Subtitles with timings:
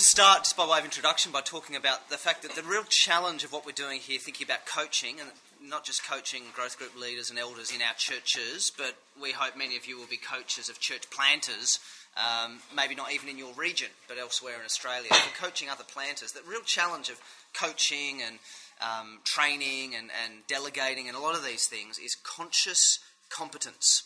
[0.00, 2.84] to start, just by way of introduction, by talking about the fact that the real
[2.88, 5.28] challenge of what we're doing here, thinking about coaching, and
[5.62, 9.76] not just coaching growth group leaders and elders in our churches, but we hope many
[9.76, 11.80] of you will be coaches of church planters,
[12.16, 16.32] um, maybe not even in your region, but elsewhere in Australia, for coaching other planters.
[16.32, 17.20] The real challenge of
[17.52, 18.38] coaching and
[18.80, 24.04] um, training and, and delegating and a lot of these things is conscious competence.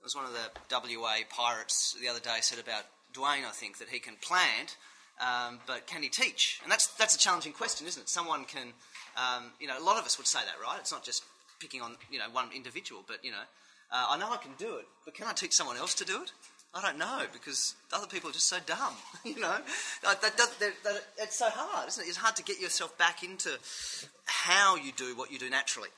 [0.00, 3.78] It was one of the WA pirates the other day said about Dwayne, I think,
[3.78, 4.76] that he can plant,
[5.20, 6.60] um, but can he teach?
[6.62, 8.08] And that's, that's a challenging question, isn't it?
[8.08, 8.72] Someone can,
[9.16, 10.78] um, you know, a lot of us would say that, right?
[10.80, 11.22] It's not just
[11.60, 13.46] picking on, you know, one individual, but, you know,
[13.92, 16.22] uh, I know I can do it, but can I teach someone else to do
[16.22, 16.32] it?
[16.74, 19.58] I don't know because other people are just so dumb, you know.
[20.02, 22.08] That, that, that, it's so hard, isn't it?
[22.08, 23.50] It's hard to get yourself back into
[24.24, 25.90] how you do what you do naturally.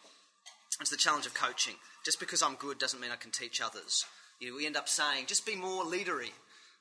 [0.81, 1.75] It's the challenge of coaching.
[2.05, 4.05] Just because I'm good doesn't mean I can teach others.
[4.39, 6.33] You know, we end up saying, just be more leadery.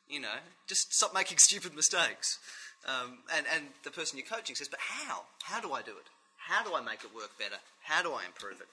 [0.09, 0.37] You know,
[0.67, 2.39] just stop making stupid mistakes.
[2.87, 5.23] Um, and, and the person you're coaching says, but how?
[5.43, 6.05] How do I do it?
[6.37, 7.57] How do I make it work better?
[7.83, 8.67] How do I improve it?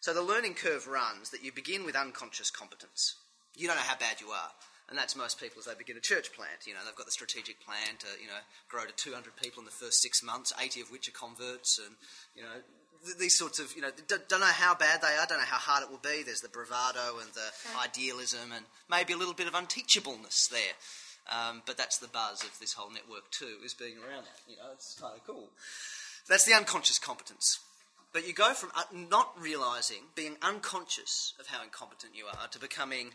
[0.00, 3.16] So the learning curve runs that you begin with unconscious competence.
[3.56, 4.50] You don't know how bad you are.
[4.88, 6.66] And that's most people as they begin a church plant.
[6.66, 9.64] You know, they've got the strategic plan to, you know, grow to 200 people in
[9.64, 11.96] the first six months, 80 of which are converts, and,
[12.36, 12.60] you know,
[13.18, 15.82] these sorts of, you know, don't know how bad they are, don't know how hard
[15.82, 16.22] it will be.
[16.22, 20.74] There's the bravado and the idealism and maybe a little bit of unteachableness there.
[21.32, 24.40] Um, but that's the buzz of this whole network too, is being around that.
[24.48, 25.48] You know, it's kind of cool.
[26.28, 27.60] That's the unconscious competence.
[28.12, 33.10] But you go from not realizing, being unconscious of how incompetent you are, to becoming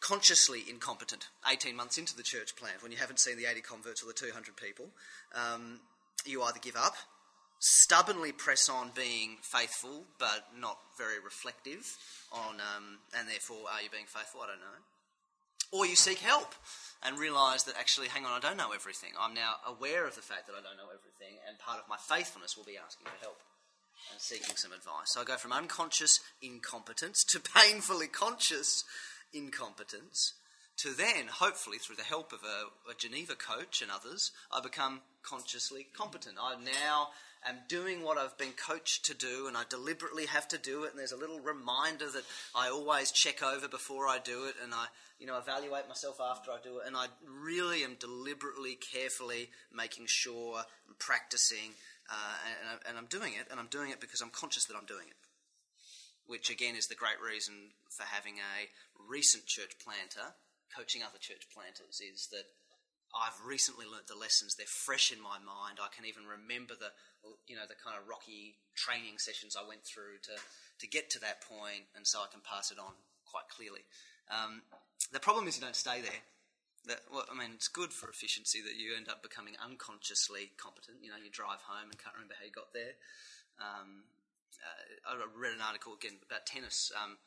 [0.00, 4.02] consciously incompetent 18 months into the church plant when you haven't seen the 80 converts
[4.02, 4.86] or the 200 people.
[5.34, 5.80] Um,
[6.24, 6.96] you either give up,
[7.58, 11.96] stubbornly press on being faithful but not very reflective
[12.32, 14.40] on, um, and therefore, are you being faithful?
[14.42, 14.80] I don't know.
[15.70, 16.54] Or you seek help
[17.02, 19.10] and realize that actually, hang on, I don't know everything.
[19.20, 21.96] I'm now aware of the fact that I don't know everything, and part of my
[21.98, 23.38] faithfulness will be asking for help
[24.12, 25.12] and seeking some advice.
[25.12, 28.84] So I go from unconscious incompetence to painfully conscious
[29.32, 30.34] incompetence
[30.78, 35.00] to then, hopefully, through the help of a, a, Geneva coach and others, I become
[35.24, 36.36] consciously competent.
[36.40, 37.08] I now
[37.46, 40.90] am doing what I've been coached to do, and I deliberately have to do it.
[40.90, 44.72] And there's a little reminder that I always check over before I do it, and
[44.74, 44.86] I,
[45.18, 46.86] you know, evaluate myself after I do it.
[46.86, 51.74] And I really am deliberately, carefully making sure and practicing
[52.08, 54.88] uh, and, and, I'm doing it, and I'm doing it because I'm conscious that I'm
[54.88, 55.20] doing it.
[56.26, 60.36] Which again is the great reason for having a recent church planter
[60.72, 62.44] coaching other church planters is that
[63.12, 64.56] I've recently learnt the lessons.
[64.56, 65.80] They're fresh in my mind.
[65.80, 66.92] I can even remember the,
[67.46, 71.20] you know, the kind of rocky training sessions I went through to, to get to
[71.20, 72.92] that point, and so I can pass it on
[73.26, 73.84] quite clearly.
[74.30, 74.62] Um,
[75.12, 76.22] the problem is you don't stay there
[76.86, 81.04] that well, I mean, it's good for efficiency that you end up becoming unconsciously competent.
[81.04, 82.96] You know, you drive home and can't remember how you got there.
[83.60, 84.08] Um,
[84.62, 87.18] uh, I read an article again about tennis, um,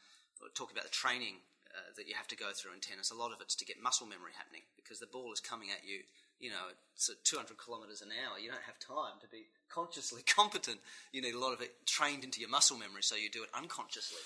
[0.56, 3.12] talking about the training uh, that you have to go through in tennis.
[3.12, 5.88] A lot of it's to get muscle memory happening because the ball is coming at
[5.88, 6.03] you.
[6.41, 8.40] You know, it's at 200 kilometres an hour.
[8.40, 10.79] You don't have time to be consciously competent.
[11.13, 13.50] You need a lot of it trained into your muscle memory, so you do it
[13.53, 14.25] unconsciously.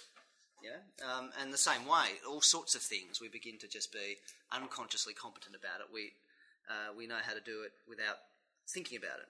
[0.63, 4.17] Yeah, um, and the same way, all sorts of things we begin to just be
[4.51, 5.93] unconsciously competent about it.
[5.93, 6.13] We
[6.65, 8.17] uh, we know how to do it without
[8.65, 9.29] thinking about it,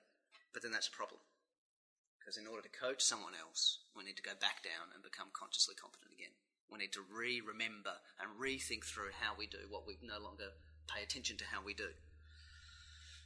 [0.53, 1.19] but then that's a problem
[2.25, 5.29] because in order to coach someone else, we need to go back down and become
[5.29, 6.34] consciously competent again.
[6.74, 10.50] We need to re-remember and rethink through how we do what we no longer
[10.90, 11.94] pay attention to how we do.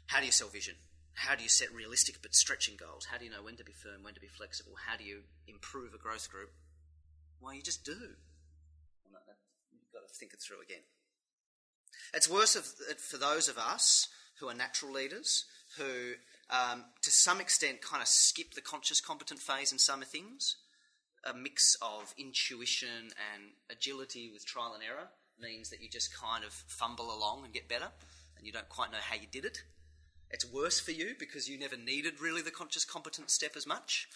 [0.09, 0.73] How do you sell vision?
[1.13, 3.05] How do you set realistic but stretching goals?
[3.11, 4.73] How do you know when to be firm, when to be flexible?
[4.87, 6.49] How do you improve a growth group?
[7.39, 7.91] Well, you just do.
[7.91, 10.81] You've got to think it through again.
[12.11, 14.07] It's worse for those of us
[14.39, 15.45] who are natural leaders,
[15.77, 16.13] who
[16.49, 20.55] um, to some extent kind of skip the conscious competent phase in some things.
[21.23, 25.09] A mix of intuition and agility with trial and error
[25.39, 27.89] means that you just kind of fumble along and get better,
[28.37, 29.61] and you don't quite know how you did it.
[30.31, 34.07] It's worse for you because you never needed really the conscious competent step as much.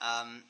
[0.00, 0.44] Um,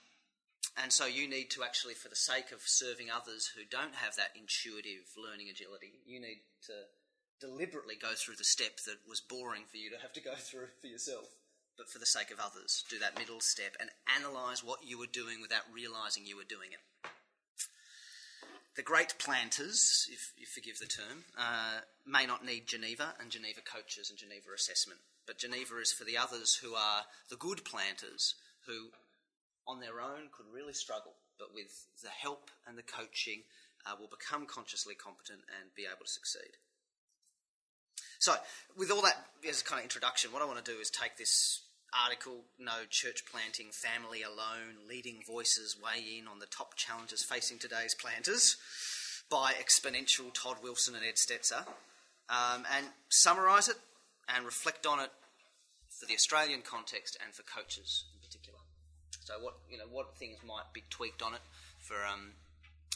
[0.81, 4.17] and so you need to actually, for the sake of serving others who don't have
[4.17, 6.73] that intuitive learning agility, you need to
[7.41, 10.69] deliberately go through the step that was boring for you to have to go through
[10.81, 11.27] for yourself.
[11.77, 15.07] But for the sake of others, do that middle step and analyze what you were
[15.07, 17.11] doing without realizing you were doing it.
[18.79, 23.59] The great planters, if you forgive the term, uh, may not need Geneva and Geneva
[23.61, 25.01] coaches and Geneva assessment.
[25.27, 28.37] But Geneva is for the others who are the good planters
[28.69, 28.91] who
[29.67, 33.43] on their own could really struggle, but with the help and the coaching,
[33.85, 36.55] uh, will become consciously competent and be able to succeed.
[38.21, 38.37] So,
[38.77, 41.17] with all that as a kind of introduction, what I want to do is take
[41.17, 47.23] this article, No Church Planting, Family Alone, Leading Voices Weigh In on the Top Challenges
[47.23, 48.57] Facing Today's Planters
[49.31, 51.67] by Exponential, Todd Wilson, and Ed Stetzer,
[52.29, 53.77] um, and summarise it
[54.29, 55.11] and reflect on it
[55.89, 58.59] for the Australian context and for coaches in particular.
[59.25, 61.41] So, what you know, what things might be tweaked on it
[61.81, 62.33] for um,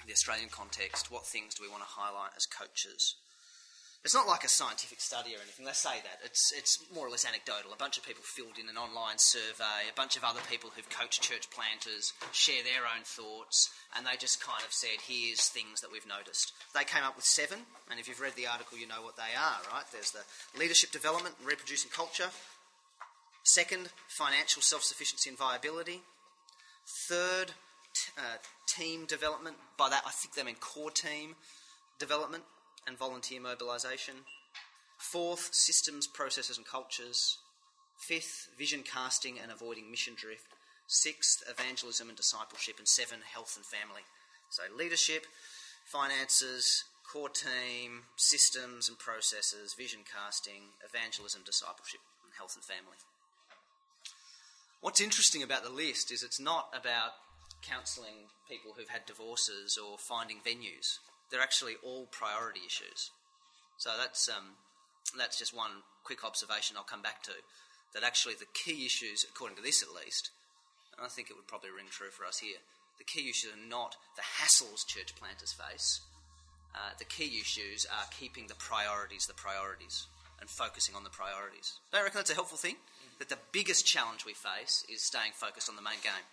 [0.07, 1.11] the Australian context?
[1.11, 3.17] What things do we want to highlight as coaches?
[4.05, 5.65] It's not like a scientific study or anything.
[5.65, 7.73] They say that it's it's more or less anecdotal.
[7.73, 9.87] A bunch of people filled in an online survey.
[9.87, 14.19] A bunch of other people who've coached church planters share their own thoughts, and they
[14.19, 18.01] just kind of said, "Here's things that we've noticed." They came up with seven, and
[18.01, 19.87] if you've read the article, you know what they are, right?
[19.93, 20.27] There's the
[20.59, 22.31] leadership development and reproducing culture.
[23.45, 26.03] Second, financial self-sufficiency and viability.
[27.07, 27.55] Third,
[27.95, 29.59] t- uh, team development.
[29.79, 31.37] By that, I think they mean core team
[31.99, 32.43] development
[32.87, 34.15] and volunteer mobilisation.
[34.99, 37.39] Fourth, systems, processes, and cultures.
[37.99, 40.47] Fifth, vision casting and avoiding mission drift.
[40.87, 42.77] Sixth, evangelism and discipleship.
[42.79, 44.03] And seven, health and family.
[44.51, 45.27] So, leadership,
[45.85, 52.97] finances, core team, systems and processes, vision casting, evangelism, discipleship, and health and family.
[54.81, 57.13] What's interesting about the list is it's not about
[57.63, 60.99] counselling people who've had divorces or finding venues
[61.33, 63.11] they're actually all priority issues.
[63.79, 64.61] So that's um,
[65.17, 67.33] that's just one quick observation I'll come back to.
[67.95, 70.31] That actually the key issues, according to this at least,
[70.97, 72.61] and I think it would probably ring true for us here,
[72.99, 76.01] the key issues are not the hassles church planters face.
[76.75, 80.07] Uh, the key issues are keeping the priorities the priorities
[80.41, 81.79] and focusing on the priorities.
[81.91, 82.77] Don't you reckon that's a helpful thing?
[83.19, 86.27] That the biggest challenge we face is staying focused on the main game.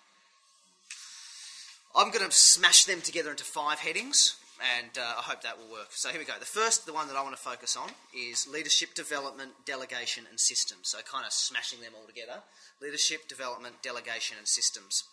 [1.95, 5.71] I'm going to smash them together into five headings and uh, I hope that will
[5.71, 5.89] work.
[5.91, 6.33] So here we go.
[6.39, 10.39] The first, the one that I want to focus on, is leadership development, delegation, and
[10.39, 10.89] systems.
[10.89, 12.43] So kind of smashing them all together.
[12.81, 15.03] Leadership, development, delegation, and systems.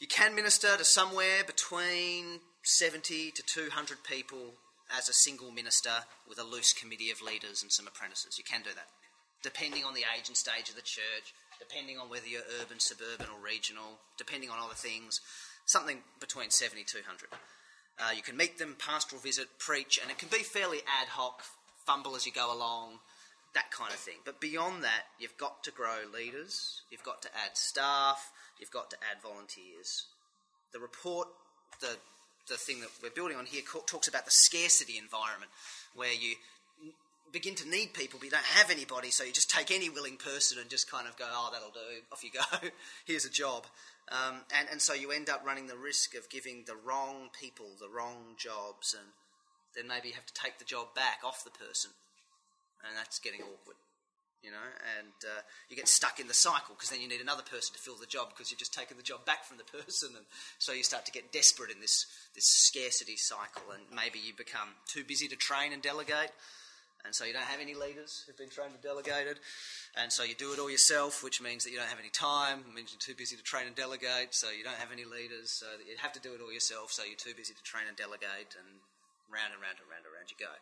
[0.00, 4.54] You can minister to somewhere between 70 to 200 people
[4.96, 8.36] as a single minister with a loose committee of leaders and some apprentices.
[8.36, 8.88] You can do that,
[9.42, 13.28] depending on the age and stage of the church, depending on whether you're urban, suburban,
[13.32, 15.20] or regional, depending on other things,
[15.66, 17.28] something between 70 200.
[17.98, 21.42] Uh, you can meet them, pastoral visit, preach, and it can be fairly ad hoc,
[21.86, 22.98] fumble as you go along,
[23.54, 24.16] that kind of thing.
[24.24, 28.90] But beyond that, you've got to grow leaders, you've got to add staff, you've got
[28.90, 30.06] to add volunteers.
[30.72, 31.28] The report,
[31.80, 31.96] the,
[32.48, 35.50] the thing that we're building on here, talks about the scarcity environment,
[35.94, 36.36] where you
[37.32, 40.16] begin to need people, but you don't have anybody, so you just take any willing
[40.16, 41.80] person and just kind of go, oh, that'll do,
[42.12, 42.68] off you go,
[43.06, 43.66] here's a job.
[44.10, 47.66] Um, and, and so you end up running the risk of giving the wrong people
[47.80, 49.08] the wrong jobs, and
[49.74, 51.92] then maybe you have to take the job back off the person,
[52.86, 53.76] and that's getting awkward.
[54.42, 54.68] You know,
[54.98, 57.80] and uh, you get stuck in the cycle because then you need another person to
[57.80, 60.26] fill the job because you've just taken the job back from the person, and
[60.58, 64.74] so you start to get desperate in this this scarcity cycle, and maybe you become
[64.88, 66.34] too busy to train and delegate,
[67.04, 69.38] and so you don't have any leaders who've been trained and delegated,
[69.96, 72.64] and so you do it all yourself, which means that you don't have any time,
[72.68, 75.50] it means you're too busy to train and delegate, so you don't have any leaders,
[75.50, 77.96] so you have to do it all yourself, so you're too busy to train and
[77.96, 78.82] delegate, and
[79.32, 80.52] round and round and round and round you go.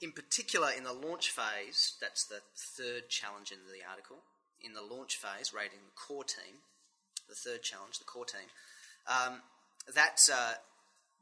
[0.00, 4.22] In particular, in the launch phase, that's the third challenge in the article.
[4.62, 6.62] In the launch phase, rating the core team,
[7.28, 8.46] the third challenge, the core team,
[9.10, 9.42] um,
[9.92, 10.54] that's, uh,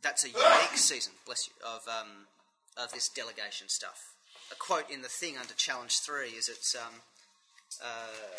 [0.03, 2.29] that's a unique season, bless you, of um,
[2.77, 4.15] of this delegation stuff.
[4.53, 7.01] A quote in the thing under challenge three is it's um,
[7.83, 8.39] uh,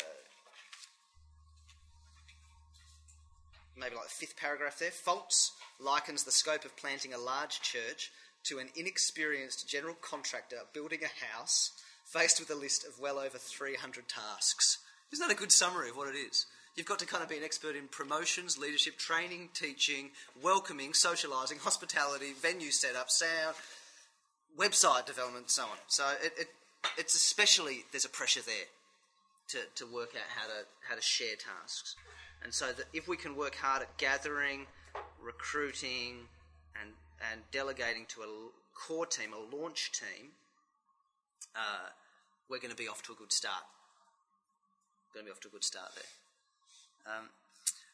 [3.76, 4.90] maybe like the fifth paragraph there.
[4.90, 8.10] Foltz likens the scope of planting a large church
[8.44, 11.72] to an inexperienced general contractor building a house
[12.04, 14.78] faced with a list of well over 300 tasks.
[15.12, 16.46] Isn't that a good summary of what it is?
[16.76, 21.58] You've got to kind of be an expert in promotions, leadership, training, teaching, welcoming, socialising,
[21.58, 23.56] hospitality, venue setup, sound,
[24.58, 25.78] website development, and so on.
[25.86, 26.48] So it, it,
[26.96, 28.68] it's especially there's a pressure there
[29.48, 31.96] to, to work out how to how to share tasks,
[32.42, 34.66] and so that if we can work hard at gathering,
[35.22, 36.28] recruiting,
[36.80, 36.92] and
[37.32, 38.28] and delegating to a
[38.74, 40.30] core team, a launch team,
[41.56, 41.90] uh,
[42.48, 43.64] we're going to be off to a good start.
[45.14, 47.14] Going to be off to a good start there.
[47.14, 47.24] Um,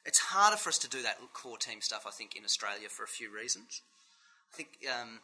[0.04, 3.04] it's harder for us to do that core team stuff, I think, in Australia for
[3.04, 3.80] a few reasons.
[4.52, 5.20] I think um,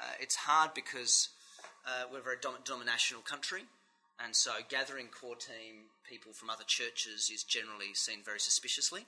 [0.00, 1.28] uh, it's hard because
[1.86, 3.62] uh, we're a very dom- denominational country,
[4.22, 9.06] and so gathering core team people from other churches is generally seen very suspiciously.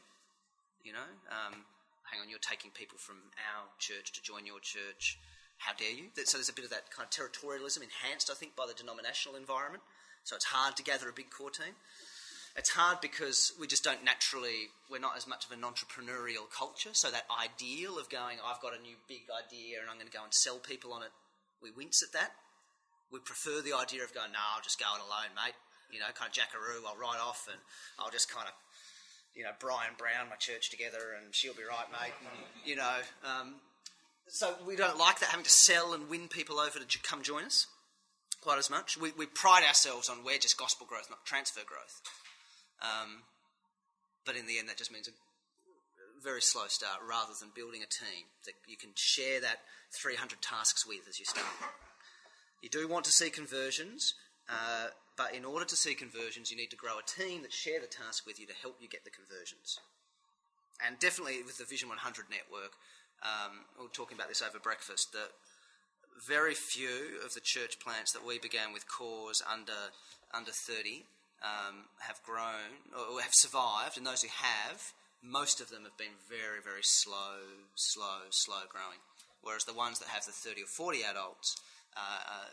[0.84, 1.64] You know, um,
[2.10, 3.16] hang on, you're taking people from
[3.54, 5.18] our church to join your church.
[5.58, 6.10] how dare you?
[6.24, 9.38] So there's a bit of that kind of territorialism enhanced, I think, by the denominational
[9.38, 9.82] environment.
[10.24, 11.74] So it's hard to gather a big core team.
[12.56, 16.92] It's hard because we just don't naturally, we're not as much of an entrepreneurial culture.
[16.92, 20.12] So that ideal of going, I've got a new big idea and I'm going to
[20.12, 21.12] go and sell people on it,
[21.62, 22.32] we wince at that.
[23.10, 25.56] We prefer the idea of going, no, I'll just go it alone, mate.
[25.90, 27.60] You know, kind of jackaroo, I'll ride off and
[27.98, 28.54] I'll just kind of,
[29.34, 32.16] you know, Brian Brown my church together and she'll be right, mate.
[32.20, 33.60] And, you know, um,
[34.28, 37.44] so we don't like that, having to sell and win people over to come join
[37.44, 37.66] us
[38.40, 38.98] quite as much.
[38.98, 42.00] We, we pride ourselves on we're just gospel growth, not transfer growth.
[42.82, 43.22] Um,
[44.26, 45.12] but in the end, that just means a
[46.22, 49.58] very slow start rather than building a team that you can share that
[49.94, 51.46] 300 tasks with as you start.
[52.62, 54.14] You do want to see conversions,
[54.48, 57.80] uh, but in order to see conversions, you need to grow a team that share
[57.80, 59.80] the task with you to help you get the conversions.
[60.84, 62.78] And definitely with the Vision 100 network,
[63.22, 65.30] um, we were talking about this over breakfast, that
[66.26, 69.90] very few of the church plants that we began with cores under,
[70.32, 71.04] under 30
[71.42, 76.16] um, have grown or have survived, and those who have, most of them have been
[76.30, 79.02] very, very slow, slow, slow growing.
[79.42, 81.58] Whereas the ones that have the 30 or 40 adults
[81.98, 82.50] uh, uh,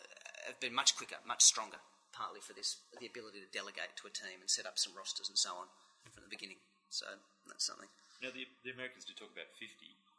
[0.49, 1.77] have been much quicker, much stronger,
[2.11, 5.29] partly for this the ability to delegate to a team and set up some rosters
[5.29, 5.69] and so on
[6.09, 6.57] from the beginning.
[6.89, 7.05] So
[7.45, 7.87] that's something.
[8.25, 9.69] Now, the, the Americans do talk about 50.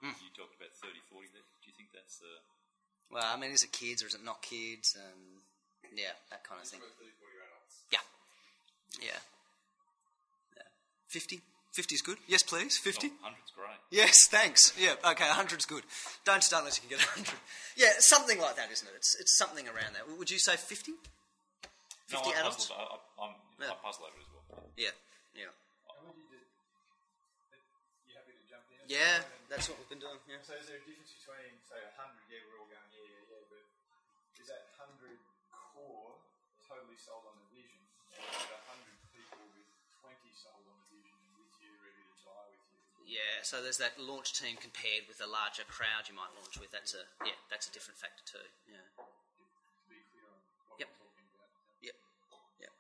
[0.01, 0.17] Mm.
[0.23, 1.29] You talked about 30, 40.
[1.35, 2.23] Do you think that's.
[2.23, 2.41] Uh...
[3.11, 4.97] Well, I mean, is it kids or is it not kids?
[4.97, 5.43] And
[5.93, 6.81] yeah, that kind of thing.
[7.93, 8.07] Yeah.
[8.99, 9.21] Yeah.
[10.57, 10.63] Yeah.
[11.09, 11.41] 50?
[11.73, 12.19] 50 is good.
[12.27, 12.77] Yes, please.
[12.79, 13.07] 50?
[13.23, 13.79] Oh, 100's great.
[13.91, 14.75] Yes, thanks.
[14.75, 15.85] Yeah, okay, 100's good.
[16.27, 17.31] Don't start unless you can get 100.
[17.79, 18.95] Yeah, something like that, isn't it?
[18.97, 20.11] It's, it's something around that.
[20.19, 20.99] Would you say 50?
[22.11, 22.67] 50 no, I adults?
[22.75, 23.71] I, I'm, yeah.
[23.71, 24.67] I puzzle over it as well.
[24.75, 24.91] Yeah,
[25.39, 25.55] yeah.
[25.87, 25.95] How
[28.11, 28.83] you happy to jump in?
[28.91, 30.19] Yeah, that's what we've been doing.
[30.27, 30.43] Yeah.
[30.43, 33.47] So is there a difference between, say, 100, yeah, we're all going, yeah, yeah, yeah,
[33.47, 33.63] but
[34.43, 35.15] is that 100
[35.71, 36.19] core
[36.67, 37.79] totally sold on the vision?
[38.19, 38.60] Uh,
[43.11, 46.71] Yeah, so there's that launch team compared with a larger crowd you might launch with.
[46.71, 48.47] That's a yeah, that's a different factor too.
[48.71, 48.87] Yeah.
[50.79, 50.91] yep.
[51.83, 51.99] Yep.
[52.63, 52.73] Yep.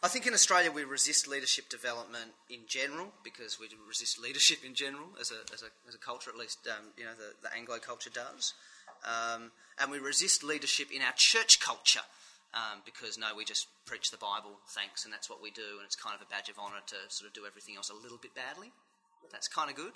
[0.00, 4.72] I think in Australia we resist leadership development in general because we resist leadership in
[4.72, 7.52] general as a, as a, as a culture, at least um, you know the, the
[7.52, 8.56] Anglo culture does.
[9.04, 12.08] Um, and we resist leadership in our church culture
[12.54, 15.84] um, because no, we just preach the Bible, thanks, and that's what we do, and
[15.84, 18.16] it's kind of a badge of honour to sort of do everything else a little
[18.16, 18.72] bit badly.
[19.32, 19.92] That's kind of good.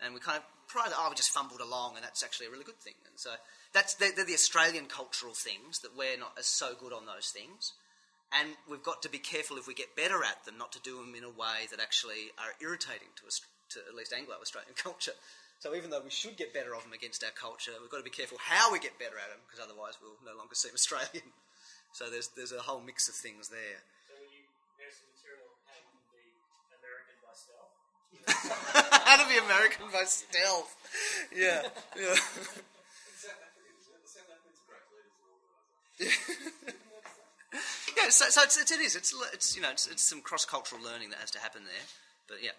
[0.00, 2.50] And we kind of pride that, oh, we just fumbled along, and that's actually a
[2.50, 2.94] really good thing.
[3.08, 3.30] And so
[3.72, 7.30] that's they're, they're the Australian cultural things that we're not as so good on those
[7.30, 7.72] things.
[8.28, 11.00] And we've got to be careful if we get better at them, not to do
[11.00, 13.40] them in a way that actually are irritating to, us,
[13.72, 15.16] to at least Anglo Australian culture.
[15.58, 18.06] So even though we should get better of them against our culture, we've got to
[18.06, 21.34] be careful how we get better at them, because otherwise we'll no longer seem Australian.
[21.90, 23.82] So there's there's a whole mix of things there.
[24.06, 24.44] So when you
[24.92, 26.22] some material how to be
[26.78, 27.74] American by stealth.
[28.48, 30.76] How to be American by stealth?
[31.34, 31.62] Yeah,
[31.96, 32.14] yeah.
[37.96, 38.94] yeah, so, so it's, it is.
[38.94, 41.86] It's, it's you know it's, it's some cross cultural learning that has to happen there.
[42.28, 42.52] But yeah.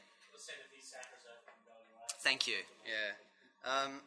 [2.20, 2.68] Thank you.
[2.84, 3.16] Yeah.
[3.64, 4.02] Um,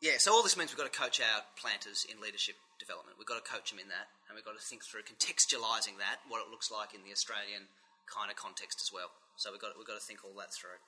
[0.00, 0.16] yeah.
[0.16, 3.20] So all this means we've got to coach our planters in leadership development.
[3.20, 6.24] We've got to coach them in that, and we've got to think through contextualising that,
[6.28, 7.68] what it looks like in the Australian
[8.08, 9.12] kind of context as well.
[9.36, 10.80] So we've got we've got to think all that through.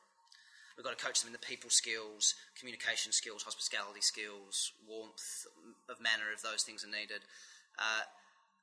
[0.76, 5.46] We've got to coach them in the people skills, communication skills, hospitality skills, warmth
[5.90, 7.26] of manner if those things are needed.
[7.78, 8.06] Uh,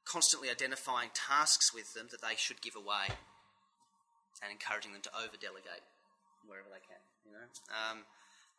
[0.06, 3.12] constantly identifying tasks with them that they should give away
[4.42, 5.84] and encouraging them to over delegate
[6.48, 7.02] wherever they can.
[7.26, 7.98] You know, um,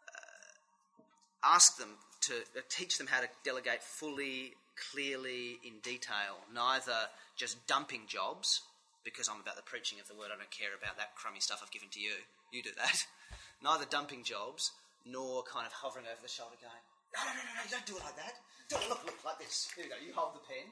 [0.05, 4.55] uh, ask them to uh, teach them how to delegate fully,
[4.93, 6.45] clearly, in detail.
[6.53, 8.63] Neither just dumping jobs
[9.07, 10.35] because I'm about the preaching of the word.
[10.35, 12.27] I don't care about that crummy stuff I've given to you.
[12.51, 12.99] You do that.
[13.63, 14.75] Neither dumping jobs
[15.07, 16.83] nor kind of hovering over the shoulder, going,
[17.15, 18.35] no, no, no, no, no, don't do it like that.
[18.67, 19.71] Do it, look, look, like this.
[19.79, 19.97] Here we go.
[20.03, 20.67] You hold the pen.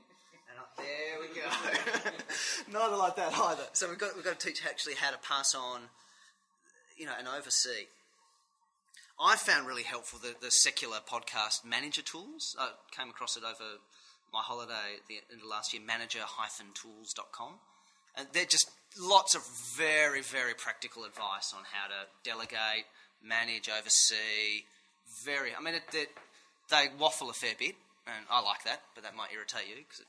[0.50, 1.46] And there we go.
[2.78, 3.64] Neither like that either.
[3.72, 5.88] So we've got, we've got to teach actually how to pass on,
[6.98, 7.88] you know, and oversee.
[9.18, 12.56] I found really helpful the, the secular podcast manager tools.
[12.58, 13.78] I came across it over
[14.32, 17.54] my holiday at the end of last year, manager-tools.com.
[18.16, 19.42] And they're just lots of
[19.76, 22.86] very, very practical advice on how to delegate,
[23.22, 24.64] manage, oversee.
[25.24, 26.08] Very, I mean, it,
[26.70, 27.74] they waffle a fair bit,
[28.06, 30.02] and I like that, but that might irritate you because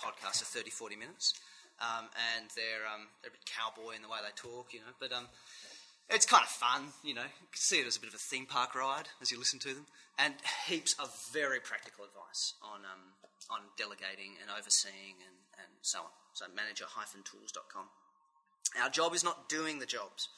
[0.00, 1.34] podcasts are 30, 40 minutes.
[1.80, 4.92] Um, and they're, um, they're a bit cowboy in the way they talk, you know.
[4.98, 5.28] But um,
[6.08, 7.26] It's kind of fun, you know.
[7.26, 9.58] You can see it as a bit of a theme park ride as you listen
[9.60, 9.86] to them,
[10.18, 10.34] and
[10.68, 13.12] heaps of very practical advice on um,
[13.50, 16.12] on delegating and overseeing and, and so on.
[16.36, 17.88] So manager-tools.com.
[18.76, 20.28] Our job is not doing the jobs.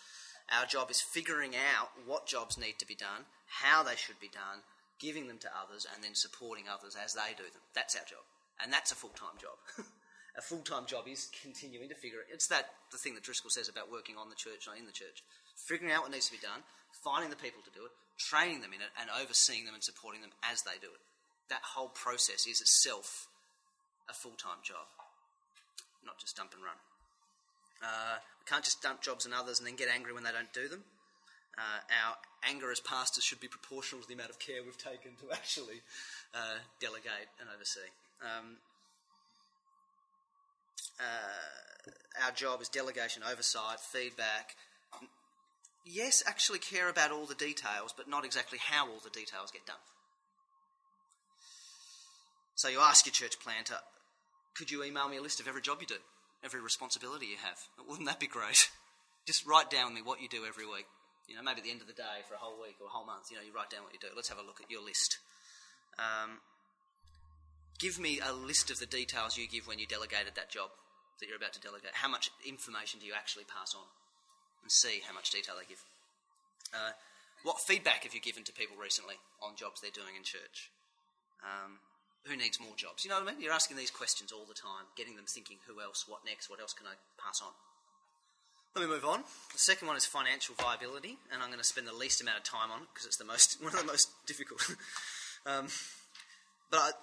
[0.47, 3.27] Our job is figuring out what jobs need to be done,
[3.67, 4.63] how they should be done,
[5.03, 7.67] giving them to others, and then supporting others as they do them.
[7.75, 8.23] That's our job,
[8.63, 9.59] and that's a full-time job.
[10.39, 12.31] a full-time job is continuing to figure it.
[12.31, 14.95] It's that the thing that Driscoll says about working on the church, not in the
[14.95, 15.27] church.
[15.59, 16.63] Figuring out what needs to be done,
[17.03, 20.23] finding the people to do it, training them in it, and overseeing them and supporting
[20.23, 21.03] them as they do it.
[21.51, 23.27] That whole process is itself
[24.09, 24.87] a full-time job,
[26.05, 26.79] not just dump and run.
[27.83, 30.53] Uh, we can't just dump jobs on others and then get angry when they don't
[30.53, 30.85] do them.
[31.57, 32.17] Uh, our
[32.49, 35.83] anger as pastors should be proportional to the amount of care we've taken to actually
[36.35, 37.91] uh, delegate and oversee.
[38.23, 38.59] Um,
[41.01, 44.57] uh, our job is delegation, oversight, feedback.
[45.85, 49.65] Yes, actually care about all the details, but not exactly how all the details get
[49.67, 49.83] done.
[52.55, 53.79] So you ask your church planter,
[54.59, 56.03] could you email me a list of every job you do,
[56.43, 57.63] every responsibility you have?
[57.89, 58.59] Wouldn't that be great?
[59.27, 60.91] Just write down me what you do every week.
[61.31, 62.91] You know, maybe at the end of the day for a whole week or a
[62.91, 64.09] whole month, you know, you write down what you do.
[64.17, 65.19] Let's have a look at your list.
[66.01, 66.43] Um,
[67.79, 70.75] give me a list of the details you give when you delegated that job
[71.21, 71.95] that you're about to delegate.
[71.95, 73.87] How much information do you actually pass on?
[74.63, 75.85] And see how much detail they give.
[76.75, 76.97] Uh,
[77.45, 80.73] what feedback have you given to people recently on jobs they're doing in church?
[81.45, 81.79] Um,
[82.25, 83.05] who needs more jobs?
[83.05, 83.41] You know what I mean?
[83.41, 86.61] You're asking these questions all the time, getting them thinking, who else, what next, what
[86.61, 87.53] else can I pass on?
[88.77, 89.25] Let me move on.
[89.53, 92.45] The second one is financial viability, and I'm going to spend the least amount of
[92.45, 94.61] time on it because it's the most one of the most difficult.
[95.47, 95.69] um,
[96.71, 97.01] but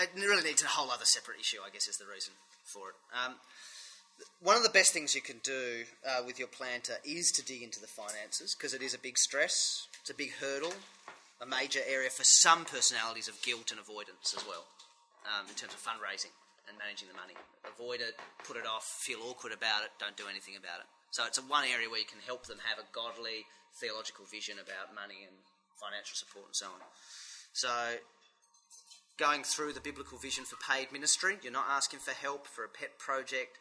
[0.00, 2.34] it really needs a whole other separate issue, I guess, is the reason
[2.64, 2.94] for it.
[3.14, 3.34] Um,
[4.40, 7.62] one of the best things you can do uh, with your planter is to dig
[7.62, 10.72] into the finances because it is a big stress, it's a big hurdle,
[11.44, 14.64] a major area for some personalities of guilt and avoidance as well,
[15.28, 16.32] um, in terms of fundraising
[16.64, 17.36] and managing the money.
[17.68, 18.16] Avoid it,
[18.48, 20.88] put it off, feel awkward about it, don't do anything about it.
[21.12, 23.44] So it's a one area where you can help them have a godly
[23.76, 25.36] theological vision about money and
[25.76, 26.80] financial support and so on.
[27.52, 28.00] So
[29.20, 32.72] going through the biblical vision for paid ministry, you're not asking for help for a
[32.72, 33.60] pet project.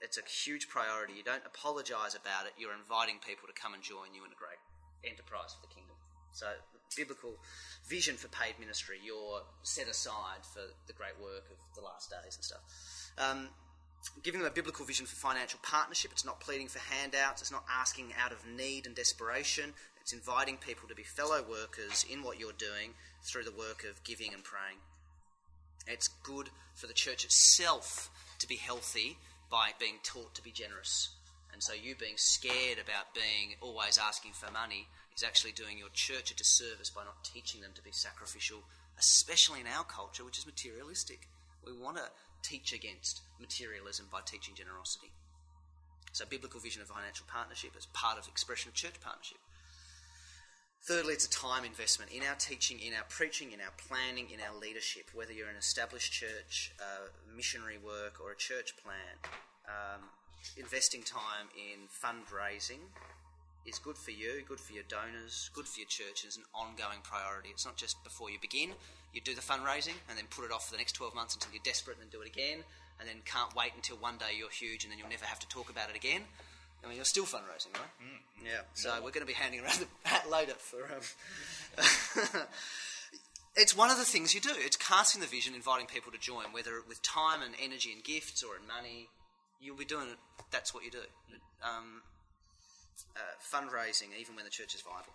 [0.00, 1.12] It's a huge priority.
[1.12, 2.56] You don't apologise about it.
[2.56, 4.58] You're inviting people to come and join you in a great
[5.04, 5.94] enterprise for the kingdom.
[6.32, 6.48] So,
[6.96, 7.36] biblical
[7.88, 12.36] vision for paid ministry, you're set aside for the great work of the last days
[12.36, 12.60] and stuff.
[13.18, 13.48] Um,
[14.22, 17.64] giving them a biblical vision for financial partnership, it's not pleading for handouts, it's not
[17.70, 22.38] asking out of need and desperation, it's inviting people to be fellow workers in what
[22.38, 24.78] you're doing through the work of giving and praying.
[25.86, 29.18] It's good for the church itself to be healthy
[29.50, 31.10] by being taught to be generous.
[31.52, 34.86] And so, you being scared about being always asking for money
[35.20, 38.64] is actually doing your church a disservice by not teaching them to be sacrificial,
[38.98, 41.28] especially in our culture, which is materialistic.
[41.64, 42.08] We want to
[42.42, 45.12] teach against materialism by teaching generosity.
[46.12, 49.36] So, biblical vision of financial partnership as part of expression of church partnership.
[50.88, 54.40] Thirdly, it's a time investment in our teaching, in our preaching, in our planning, in
[54.40, 59.20] our leadership, whether you're an established church, uh, missionary work, or a church plan.
[59.68, 60.00] Um,
[60.56, 62.80] investing time in fundraising
[63.66, 66.24] is good for you, good for your donors, good for your church.
[66.24, 67.50] It's an ongoing priority.
[67.50, 68.70] It's not just before you begin,
[69.12, 71.52] you do the fundraising and then put it off for the next 12 months until
[71.52, 72.64] you're desperate and then do it again,
[72.98, 75.48] and then can't wait until one day you're huge and then you'll never have to
[75.48, 76.22] talk about it again.
[76.82, 77.92] I mean, you're still fundraising, right?
[78.00, 78.60] Mm, yeah.
[78.74, 80.84] So we're going to be handing around the hat later for.
[80.84, 82.42] Um,
[83.56, 84.52] it's one of the things you do.
[84.54, 88.42] It's casting the vision, inviting people to join, whether with time and energy and gifts
[88.42, 89.08] or in money.
[89.60, 90.16] You'll be doing it.
[90.50, 91.02] That's what you do.
[91.62, 92.00] Um,
[93.16, 95.14] uh, fundraising, even when the church is viable.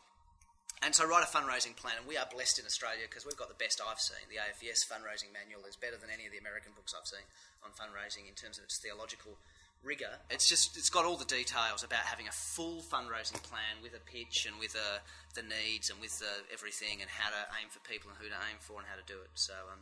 [0.83, 1.95] And so, write a fundraising plan.
[1.97, 4.21] And we are blessed in Australia because we've got the best I've seen.
[4.27, 7.23] The AFES fundraising manual is better than any of the American books I've seen
[7.63, 9.39] on fundraising in terms of its theological
[9.81, 10.19] rigor.
[10.29, 14.03] It's just it's got all the details about having a full fundraising plan with a
[14.03, 14.99] pitch and with uh,
[15.33, 18.39] the needs and with uh, everything and how to aim for people and who to
[18.51, 19.31] aim for and how to do it.
[19.33, 19.55] So.
[19.71, 19.79] Um,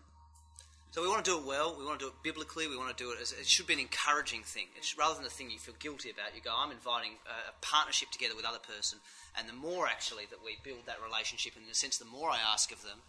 [0.93, 1.73] so we want to do it well.
[1.73, 2.69] We want to do it biblically.
[2.69, 4.69] We want to do it as it should be an encouraging thing.
[4.77, 6.37] It's rather than a thing you feel guilty about.
[6.37, 9.01] You go, I'm inviting a, a partnership together with other person,
[9.33, 12.37] and the more actually that we build that relationship, in the sense, the more I
[12.37, 13.01] ask of them,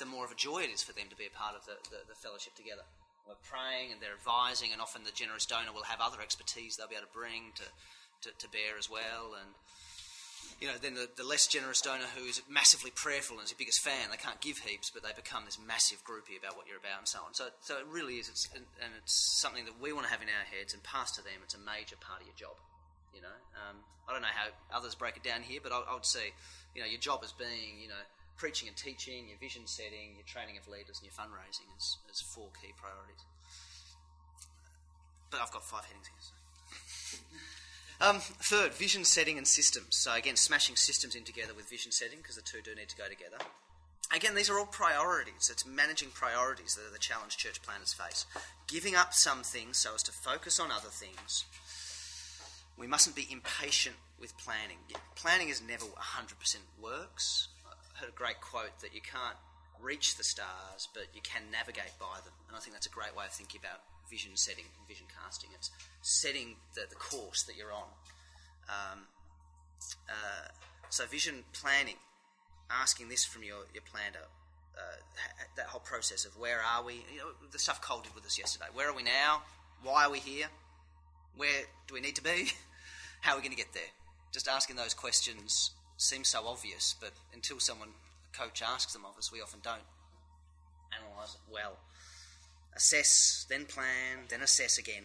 [0.00, 1.76] the more of a joy it is for them to be a part of the,
[1.92, 2.88] the, the fellowship together.
[3.28, 6.88] We're praying and they're advising, and often the generous donor will have other expertise they'll
[6.88, 7.68] be able to bring to,
[8.24, 9.36] to, to bear as well.
[9.36, 9.52] And
[10.62, 13.58] you know, then the, the less generous donor who is massively prayerful and is your
[13.58, 16.78] biggest fan, they can't give heaps, but they become this massive groupie about what you're
[16.78, 17.34] about and so on.
[17.34, 20.22] So, so it really is, it's, and, and it's something that we want to have
[20.22, 21.42] in our heads and pass to them.
[21.42, 22.54] It's a major part of your job.
[23.10, 25.98] You know, um, I don't know how others break it down here, but I, I
[25.98, 26.30] would say,
[26.78, 27.98] you know, your job as being, you know,
[28.38, 32.22] preaching and teaching, your vision setting, your training of leaders, and your fundraising is, as
[32.22, 33.26] four key priorities.
[35.26, 36.22] But I've got five headings here.
[36.22, 37.18] So.
[38.00, 39.96] Um, third, vision setting and systems.
[39.96, 42.96] So again, smashing systems in together with vision setting because the two do need to
[42.96, 43.38] go together.
[44.14, 45.48] Again, these are all priorities.
[45.50, 48.26] It's managing priorities that are the challenge church planners face.
[48.66, 51.44] Giving up some things so as to focus on other things.
[52.76, 54.78] We mustn't be impatient with planning.
[55.14, 57.48] Planning is never 100% works.
[57.66, 59.36] I heard a great quote that you can't
[59.80, 62.34] reach the stars, but you can navigate by them.
[62.48, 63.80] And I think that's a great way of thinking about
[64.12, 65.48] vision setting vision casting.
[65.54, 65.70] It's
[66.02, 67.88] setting the, the course that you're on.
[68.68, 68.98] Um,
[70.08, 70.48] uh,
[70.90, 71.96] so, vision planning,
[72.70, 74.26] asking this from your, your planner,
[74.76, 75.00] uh,
[75.56, 78.38] that whole process of where are we, you know, the stuff Cole did with us
[78.38, 78.66] yesterday.
[78.74, 79.42] Where are we now?
[79.82, 80.46] Why are we here?
[81.36, 82.52] Where do we need to be?
[83.22, 83.90] How are we going to get there?
[84.32, 89.16] Just asking those questions seems so obvious, but until someone, a coach, asks them of
[89.16, 89.86] us, we often don't
[90.92, 91.78] analyse it well.
[92.74, 95.04] Assess, then plan, then assess again.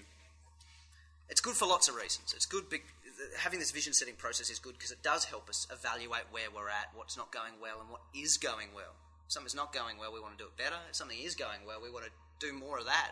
[1.30, 2.34] It's good for lots of reasons.
[2.34, 2.70] It's good.
[2.70, 2.82] Be-
[3.38, 6.70] having this vision setting process is good because it does help us evaluate where we're
[6.70, 8.96] at, what's not going well, and what is going well.
[9.26, 10.78] If something's not going well, we want to do it better.
[10.90, 13.12] If something is going well, we want to do more of that.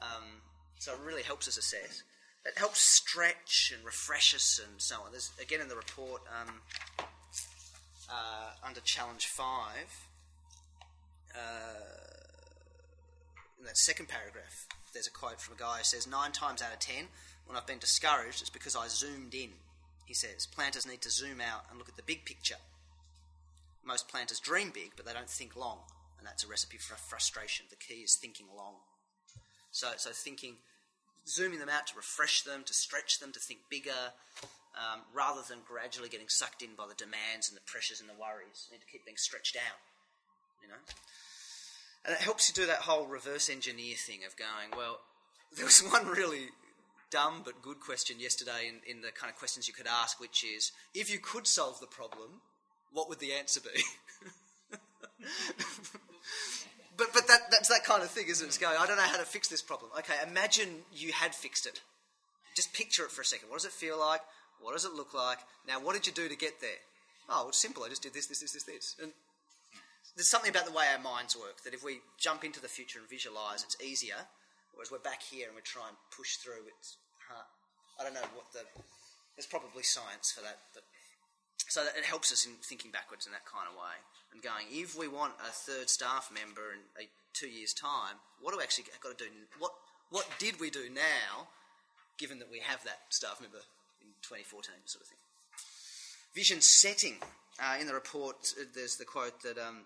[0.00, 0.42] Um,
[0.78, 2.02] so it really helps us assess.
[2.44, 5.12] It helps stretch and refresh us and so on.
[5.12, 6.54] There's again in the report um,
[8.10, 10.06] uh, under challenge five.
[11.34, 12.07] Uh,
[13.58, 16.72] in that second paragraph, there's a quote from a guy who says, Nine times out
[16.72, 17.04] of ten,
[17.46, 19.50] when I've been discouraged, it's because I zoomed in.
[20.06, 22.56] He says, Planters need to zoom out and look at the big picture.
[23.84, 25.78] Most planters dream big, but they don't think long,
[26.18, 27.66] and that's a recipe for frustration.
[27.70, 28.74] The key is thinking long.
[29.70, 30.56] So, so thinking,
[31.26, 34.12] zooming them out to refresh them, to stretch them, to think bigger,
[34.76, 38.20] um, rather than gradually getting sucked in by the demands and the pressures and the
[38.20, 38.68] worries.
[38.68, 39.80] You need to keep being stretched out,
[40.62, 40.80] you know.
[42.04, 45.00] And it helps you do that whole reverse engineer thing of going, well,
[45.56, 46.48] there was one really
[47.10, 50.44] dumb but good question yesterday in, in the kind of questions you could ask, which
[50.44, 52.42] is if you could solve the problem,
[52.92, 53.82] what would the answer be?
[56.96, 58.48] but but that, that's that kind of thing, isn't it?
[58.48, 59.90] It's going, I don't know how to fix this problem.
[59.98, 61.80] Okay, imagine you had fixed it.
[62.54, 63.48] Just picture it for a second.
[63.48, 64.20] What does it feel like?
[64.60, 65.38] What does it look like?
[65.66, 66.82] Now, what did you do to get there?
[67.28, 67.84] Oh, it's simple.
[67.84, 68.96] I just did this, this, this, this, this.
[69.00, 69.12] And
[70.18, 72.98] there's something about the way our minds work that if we jump into the future
[72.98, 74.26] and visualize, it's easier.
[74.74, 76.66] Whereas we're back here and we try and push through.
[76.66, 77.46] It's hard.
[77.98, 78.66] I don't know what the.
[79.38, 80.82] There's probably science for that, but
[81.70, 83.94] so that it helps us in thinking backwards in that kind of way
[84.34, 84.66] and going.
[84.74, 88.64] If we want a third staff member in a, two years' time, what do we
[88.66, 89.30] actually got to do?
[89.62, 89.70] What
[90.10, 91.46] what did we do now,
[92.18, 93.62] given that we have that staff member
[94.02, 95.22] in 2014, sort of thing.
[96.34, 97.22] Vision setting.
[97.58, 99.82] Uh, in the report, uh, there's the quote that um,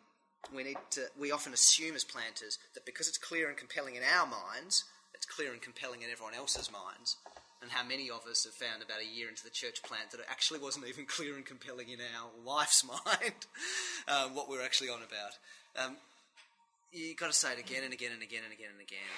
[0.54, 1.06] we need to.
[1.18, 5.26] We often assume as planters that because it's clear and compelling in our minds, it's
[5.26, 7.16] clear and compelling in everyone else's minds.
[7.62, 10.18] And how many of us have found about a year into the church plant that
[10.18, 13.46] it actually wasn't even clear and compelling in our wife's mind
[14.08, 15.38] um, what we we're actually on about.
[15.78, 15.96] Um,
[16.90, 19.14] you've got to say it again and again and again and again and again.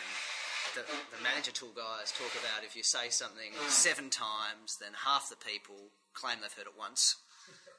[0.76, 0.84] The,
[1.16, 5.40] the manager tool guys talk about if you say something seven times, then half the
[5.40, 7.16] people claim they've heard it once.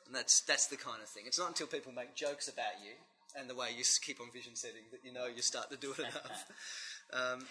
[0.08, 1.26] And that's, that's the kind of thing.
[1.28, 2.98] It's not until people make jokes about you
[3.38, 5.92] and the way you keep on vision setting that you know you start to do
[5.92, 6.46] it enough.
[7.14, 7.46] Um,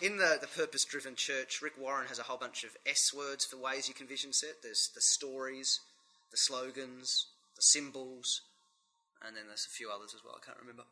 [0.00, 3.44] in the, the purpose driven church, Rick Warren has a whole bunch of S words
[3.44, 4.62] for ways you can vision set.
[4.62, 5.80] There's the stories,
[6.30, 8.42] the slogans, the symbols,
[9.26, 10.34] and then there's a few others as well.
[10.40, 10.84] I can't remember.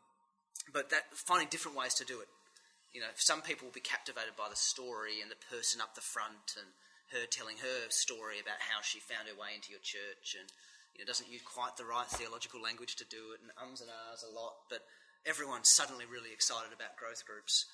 [0.73, 2.29] But that finding different ways to do it.
[2.93, 6.03] You know, some people will be captivated by the story and the person up the
[6.03, 6.75] front and
[7.15, 10.51] her telling her story about how she found her way into your church and
[11.01, 13.89] you know, doesn't use quite the right theological language to do it and ums and
[13.89, 14.85] ahs a lot, but
[15.25, 17.65] everyone's suddenly really excited about growth groups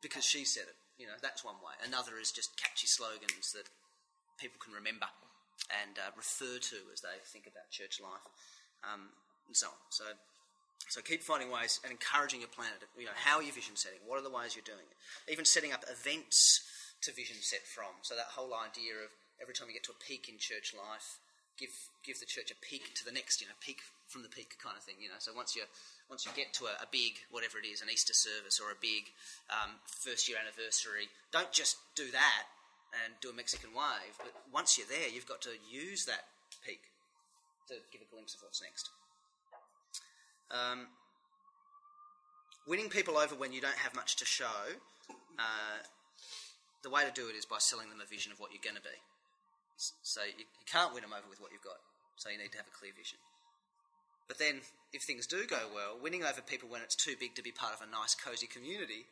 [0.00, 0.80] because she said it.
[0.96, 1.76] You know, that's one way.
[1.84, 3.68] Another is just catchy slogans that
[4.40, 5.04] people can remember
[5.68, 8.24] and uh, refer to as they think about church life,
[8.88, 9.12] um,
[9.44, 9.80] and so on.
[9.92, 10.04] So,
[10.88, 12.80] so keep finding ways and encouraging your planet.
[12.96, 14.00] You know, how are you vision setting?
[14.08, 14.96] What are the ways you're doing it?
[15.28, 16.64] Even setting up events
[17.04, 18.00] to vision set from.
[18.00, 21.20] So that whole idea of every time you get to a peak in church life,
[21.58, 23.40] give give the church a peak to the next.
[23.40, 24.96] You know, peak from the peak kind of thing.
[25.00, 25.62] You know, so once you
[26.08, 28.78] once you get to a, a big whatever it is, an Easter service or a
[28.78, 29.10] big
[29.50, 32.44] um, first year anniversary, don't just do that
[33.04, 34.14] and do a Mexican wave.
[34.18, 36.30] But once you're there, you've got to use that
[36.64, 36.80] peak
[37.68, 38.90] to give a glimpse of what's next.
[40.50, 40.86] Um,
[42.66, 44.78] winning people over when you don't have much to show.
[45.38, 45.82] Uh,
[46.82, 48.76] the way to do it is by selling them a vision of what you're going
[48.76, 48.96] to be.
[49.76, 51.80] So you, you can't win them over with what you've got.
[52.16, 53.20] So you need to have a clear vision.
[54.26, 57.44] But then, if things do go well, winning over people when it's too big to
[57.46, 59.06] be part of a nice, cosy community,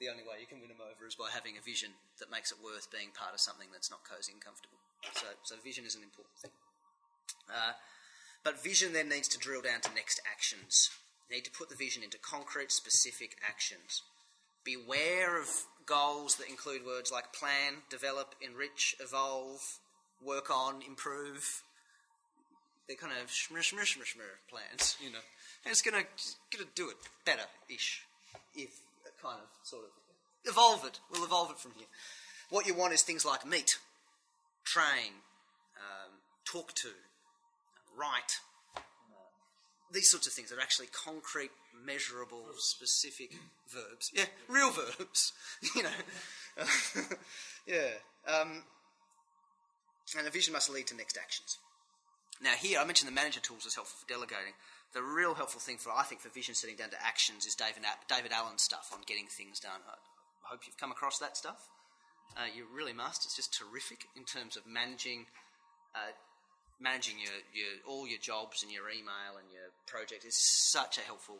[0.00, 2.50] the only way you can win them over is by having a vision that makes
[2.50, 4.80] it worth being part of something that's not cosy and comfortable.
[5.12, 6.56] So, so vision is an important thing.
[7.50, 7.76] Uh,
[8.42, 10.90] but vision then needs to drill down to next actions.
[11.28, 14.02] You need to put the vision into concrete, specific actions.
[14.64, 15.48] Beware of
[15.86, 19.78] goals that include words like plan, develop, enrich, evolve,
[20.22, 21.62] work on, improve.
[22.88, 25.24] They're kind of shmr, shmr, shmr, shmr plans, you know.
[25.64, 28.02] And it's to gonna do it better ish,
[28.54, 28.80] if
[29.22, 29.90] kind of sort of
[30.44, 31.00] evolve it.
[31.10, 31.86] We'll evolve it from here.
[32.50, 33.78] What you want is things like meet,
[34.64, 35.22] train,
[35.78, 36.12] um,
[36.44, 36.88] talk to,
[37.96, 38.38] write,
[39.94, 41.50] these sorts of things are actually concrete,
[41.86, 43.32] measurable, specific
[43.68, 44.10] verbs.
[44.12, 45.32] Yeah, real verbs.
[45.74, 45.88] you know.
[47.66, 47.90] yeah.
[48.26, 48.64] Um,
[50.16, 51.58] and the vision must lead to next actions.
[52.42, 54.52] Now, here I mentioned the manager tools as helpful for delegating.
[54.92, 57.82] The real helpful thing for I think for vision setting down to actions is David
[58.08, 59.80] David Allen's stuff on getting things done.
[59.88, 59.96] I
[60.44, 61.68] hope you've come across that stuff.
[62.36, 63.24] Uh, you really must.
[63.24, 65.26] It's just terrific in terms of managing
[65.94, 66.14] uh,
[66.80, 71.06] managing your, your all your jobs and your email and your project is such a
[71.06, 71.38] helpful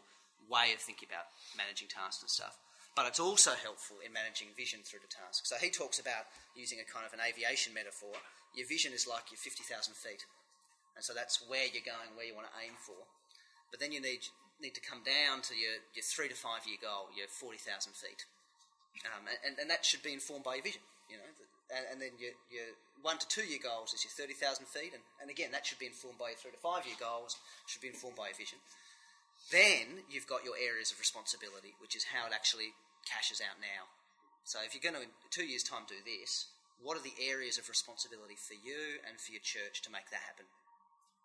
[0.51, 2.59] way of thinking about managing tasks and stuff.
[2.95, 5.51] But it's also helpful in managing vision through the task.
[5.51, 8.15] So he talks about using a kind of an aviation metaphor.
[8.55, 9.67] Your vision is like your 50,000
[9.99, 10.23] feet.
[10.95, 12.99] And so that's where you're going, where you want to aim for.
[13.75, 14.31] But then you need,
[14.63, 17.67] need to come down to your, your three to five year goal, your 40,000
[17.99, 18.31] feet.
[19.11, 21.27] Um, and, and that should be informed by your vision, you know.
[21.75, 24.95] And, and then your, your one to two year goals is your 30,000 feet.
[24.95, 27.83] And, and again, that should be informed by your three to five year goals, should
[27.83, 28.63] be informed by your vision.
[29.51, 32.73] Then you've got your areas of responsibility, which is how it actually
[33.05, 33.89] cashes out now.
[34.45, 37.57] So if you're going to, in two years' time, do this, what are the areas
[37.57, 40.45] of responsibility for you and for your church to make that happen?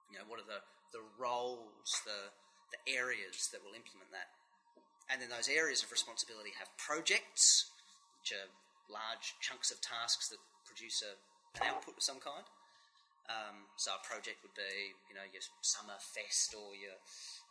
[0.08, 0.63] You know, what are the,
[0.96, 2.32] the roles, the,
[2.72, 4.32] the areas that will implement that?
[5.12, 7.68] And then those areas of responsibility have projects,
[8.22, 8.48] which are
[8.88, 11.18] large chunks of tasks that produce a,
[11.60, 12.46] an output of some kind.
[13.30, 16.98] Um, so a project would be, you know, your summer fest or your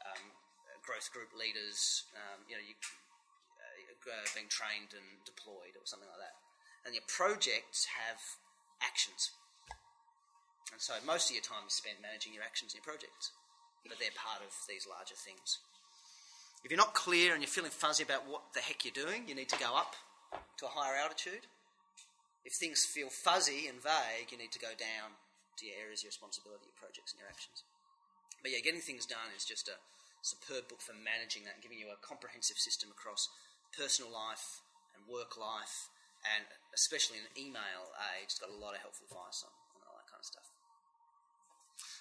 [0.03, 0.35] um,
[0.83, 2.75] growth group leaders, um, you know, you,
[4.09, 6.37] uh, being trained and deployed or something like that.
[6.89, 8.19] And your projects have
[8.81, 9.31] actions.
[10.73, 13.33] And so most of your time is spent managing your actions and your projects,
[13.85, 15.61] but they're part of these larger things.
[16.65, 19.35] If you're not clear and you're feeling fuzzy about what the heck you're doing, you
[19.35, 19.95] need to go up
[20.59, 21.47] to a higher altitude.
[22.45, 25.17] If things feel fuzzy and vague, you need to go down
[25.59, 27.63] to your areas of responsibility, your projects, and your actions.
[28.43, 29.79] But yeah, getting things done is just a
[30.23, 33.31] superb book for managing that and giving you a comprehensive system across
[33.77, 34.63] personal life
[34.95, 35.89] and work life,
[36.23, 40.09] and especially in email age, got a lot of helpful advice on, on all that
[40.11, 40.49] kind of stuff.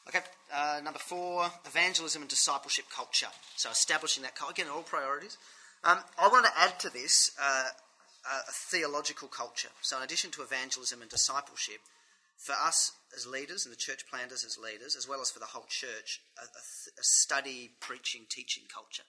[0.08, 3.32] Okay, uh, number four, evangelism and discipleship culture.
[3.56, 4.64] So establishing that culture.
[4.64, 5.38] Again, all priorities.
[5.84, 7.70] Um, I want to add to this uh,
[8.28, 9.70] a theological culture.
[9.82, 11.80] So in addition to evangelism and discipleship,
[12.38, 15.46] for us as leaders and the church planters as leaders, as well as for the
[15.46, 16.62] whole church, a, a,
[17.00, 19.04] a study, preaching, teaching culture.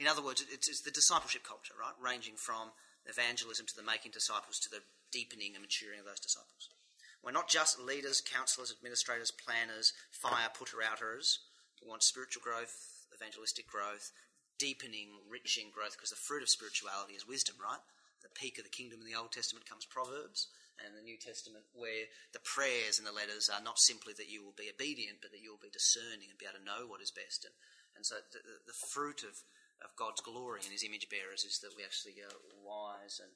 [0.00, 1.92] In other words, it's, it's the discipleship culture, right?
[2.00, 2.72] Ranging from
[3.04, 4.80] evangelism to the making disciples to the
[5.12, 6.72] deepening and maturing of those disciples.
[7.20, 11.44] We're not just leaders, counselors, administrators, planners, fire putter outers.
[11.84, 12.72] We want spiritual growth,
[13.12, 14.08] evangelistic growth,
[14.56, 17.84] deepening, enriching growth, because the fruit of spirituality is wisdom, right?
[18.24, 20.48] The peak of the kingdom in the Old Testament comes Proverbs,
[20.80, 24.32] and in the New Testament, where the prayers and the letters are not simply that
[24.32, 26.88] you will be obedient, but that you will be discerning and be able to know
[26.88, 27.44] what is best.
[27.44, 27.52] And,
[27.96, 29.44] and so the, the, the fruit of,
[29.84, 33.20] of God's glory and his image bearers is that we actually are wise.
[33.20, 33.32] And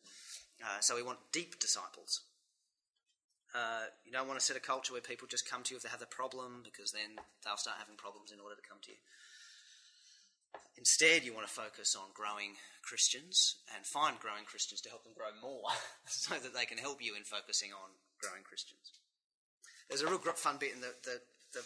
[0.62, 2.22] uh, so we want deep disciples.
[3.54, 5.82] Uh, you don't want to set a culture where people just come to you if
[5.82, 8.90] they have a problem, because then they'll start having problems in order to come to
[8.90, 8.98] you.
[10.76, 15.14] Instead, you want to focus on growing Christians and find growing Christians to help them
[15.14, 15.70] grow more
[16.06, 18.98] so that they can help you in focusing on growing Christians.
[19.88, 21.20] There's a real fun bit in the, the,
[21.52, 21.62] the,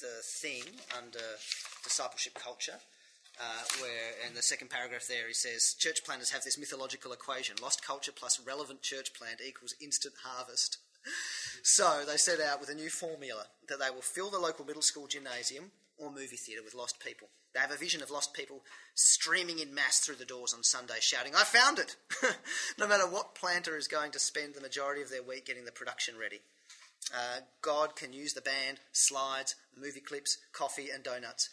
[0.00, 0.64] the thing
[0.96, 1.22] under
[1.84, 2.82] discipleship culture.
[3.42, 7.56] Uh, where in the second paragraph there he says church planters have this mythological equation
[7.62, 10.76] lost culture plus relevant church plant equals instant harvest
[11.62, 14.82] so they set out with a new formula that they will fill the local middle
[14.82, 18.62] school gymnasium or movie theatre with lost people they have a vision of lost people
[18.94, 21.96] streaming in mass through the doors on Sunday, shouting, I found it!
[22.78, 25.72] no matter what planter is going to spend the majority of their week getting the
[25.72, 26.40] production ready.
[27.12, 31.50] Uh, God can use the band, slides, movie clips, coffee, and donuts.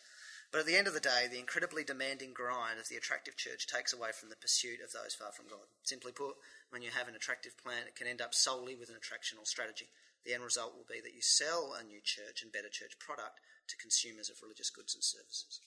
[0.52, 3.68] But at the end of the day, the incredibly demanding grind of the attractive church
[3.68, 5.68] takes away from the pursuit of those far from God.
[5.84, 8.96] Simply put, when you have an attractive plan, it can end up solely with an
[8.96, 9.92] attractional strategy.
[10.24, 13.40] The end result will be that you sell a new church and better church product
[13.68, 15.60] to consumers of religious goods and services.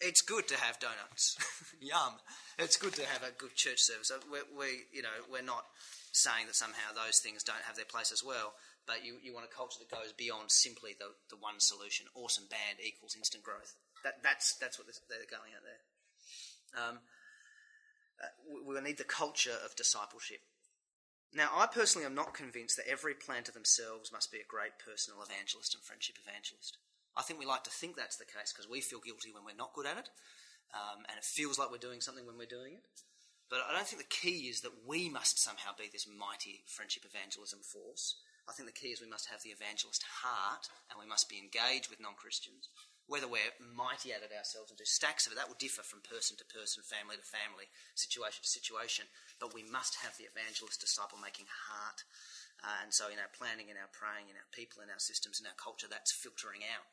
[0.00, 1.36] It's good to have donuts.
[1.80, 2.20] Yum.
[2.58, 4.10] It's good to have a good church service.
[4.10, 5.64] Uh, we, we, you know, we're not
[6.12, 8.54] saying that somehow those things don't have their place as well,
[8.86, 12.06] but you, you want a culture that goes beyond simply the, the one solution.
[12.14, 13.74] Awesome band equals instant growth.
[14.04, 15.82] That, that's, that's what they're going at there.
[16.78, 16.98] Um,
[18.22, 18.32] uh,
[18.64, 20.40] we, need the culture of discipleship.
[21.34, 25.20] Now, I personally am not convinced that every planter themselves must be a great personal
[25.20, 26.78] evangelist and friendship evangelist.
[27.16, 29.56] I think we like to think that's the case because we feel guilty when we're
[29.56, 30.08] not good at it,
[30.72, 32.84] um, and it feels like we're doing something when we're doing it.
[33.48, 37.04] But I don't think the key is that we must somehow be this mighty friendship
[37.04, 38.16] evangelism force.
[38.46, 41.42] I think the key is we must have the evangelist heart and we must be
[41.42, 42.70] engaged with non Christians.
[43.06, 46.02] Whether we're mighty at it ourselves and do stacks of it, that will differ from
[46.02, 49.06] person to person, family to family, situation to situation.
[49.38, 52.02] But we must have the evangelist disciple making heart.
[52.66, 55.38] Uh, and so in our planning, in our praying, in our people, in our systems,
[55.38, 56.86] in our culture, that's filtering out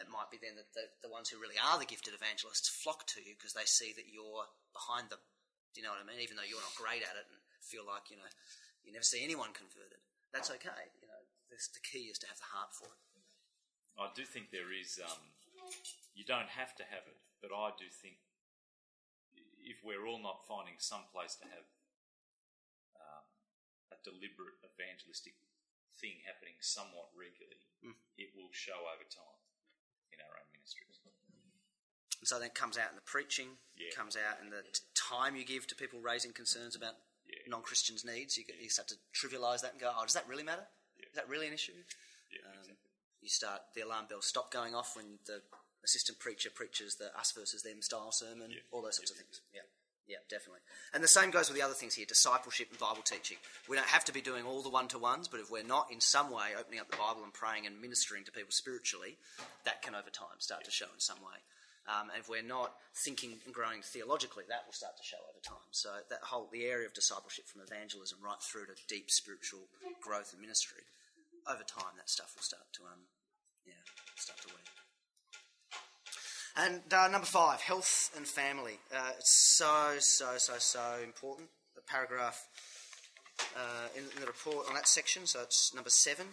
[0.00, 3.04] it might be then that the, the ones who really are the gifted evangelists flock
[3.12, 5.20] to you because they see that you're behind them.
[5.72, 6.20] Do you know what I mean?
[6.24, 8.28] Even though you're not great at it and feel like, you know,
[8.84, 10.00] you never see anyone converted.
[10.32, 10.88] That's okay.
[10.98, 13.00] You know, this, the key is to have the heart for it.
[14.00, 15.20] I do think there is, um,
[16.16, 18.16] you don't have to have it, but I do think
[19.60, 21.68] if we're all not finding some place to have
[22.96, 23.24] um,
[23.92, 25.36] a deliberate evangelistic
[26.00, 27.94] thing happening somewhat regularly, mm.
[28.16, 29.40] it will show over time
[30.10, 31.04] in our own ministries.
[32.18, 33.90] And so that comes out in the preaching, yeah.
[33.94, 36.94] comes out in the t- time you give to people raising concerns about
[37.44, 37.50] yeah.
[37.50, 38.36] non Christians' needs.
[38.36, 40.66] You, you, start to trivialise that and go, oh, does that really matter?
[40.98, 41.06] Yeah.
[41.10, 41.72] Is that really an issue?
[41.72, 42.74] Um, exactly.
[43.20, 45.42] You start, the alarm bells stop going off when the
[45.84, 49.40] assistant preacher preaches the us versus them style sermon, all those sorts of things.
[49.54, 49.62] Yeah.
[50.08, 50.60] Yeah, definitely.
[50.92, 53.38] And the same goes with the other things here discipleship and Bible teaching.
[53.68, 55.92] We don't have to be doing all the one to ones, but if we're not
[55.92, 59.16] in some way opening up the Bible and praying and ministering to people spiritually,
[59.64, 61.38] that can over time start to show in some way.
[61.90, 65.42] Um, and if we're not thinking and growing theologically, that will start to show over
[65.42, 65.66] time.
[65.72, 69.66] So that whole the area of discipleship from evangelism right through to deep spiritual
[70.00, 70.86] growth and ministry,
[71.50, 73.10] over time that stuff will start to um,
[73.66, 73.82] yeah,
[74.14, 74.70] start to weed.
[76.54, 78.78] And uh, number five, health and family.
[78.94, 81.48] Uh, it's so, so, so, so important.
[81.74, 82.46] The paragraph
[83.56, 86.26] uh, in, the report on that section, so it's number seven.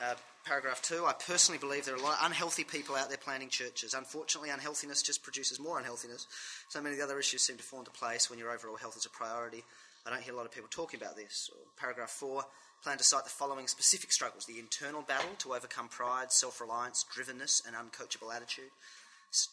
[0.00, 3.18] Uh, paragraph two, I personally believe there are a lot of unhealthy people out there
[3.18, 3.94] planning churches.
[3.94, 6.26] Unfortunately, unhealthiness just produces more unhealthiness.
[6.68, 8.96] So many of the other issues seem to fall into place when your overall health
[8.96, 9.64] is a priority.
[10.06, 11.50] I don't hear a lot of people talking about this.
[11.52, 12.44] Or paragraph four,
[12.82, 17.04] plan to cite the following specific struggles the internal battle to overcome pride, self reliance,
[17.14, 18.70] drivenness, and uncoachable attitude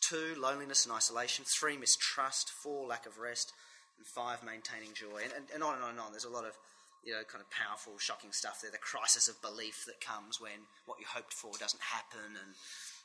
[0.02, 1.46] Two, loneliness and isolation.
[1.48, 2.50] Three, mistrust.
[2.50, 3.54] Four, lack of rest.
[3.98, 5.24] And five, maintaining joy.
[5.24, 6.12] And, and, and on and on and on.
[6.12, 6.58] There's a lot of
[7.04, 8.72] you know, kind of powerful, shocking stuff there.
[8.72, 12.56] The crisis of belief that comes when what you hoped for doesn't happen, and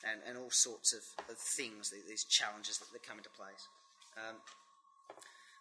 [0.05, 3.69] and, and all sorts of, of things, these challenges that, that come into place.
[4.21, 4.37] Um,